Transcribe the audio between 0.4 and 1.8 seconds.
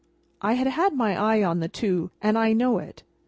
I had had my eye on the